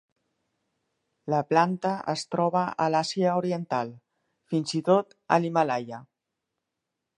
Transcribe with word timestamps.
La 1.33 1.41
planta 1.49 1.91
es 2.13 2.23
troba 2.35 2.63
a 2.85 2.89
l'Àsia 2.95 3.37
Oriental, 3.43 3.93
fins 4.55 4.75
i 4.83 4.85
tot 4.91 5.17
a 5.37 5.41
l'Himàlaia. 5.45 6.05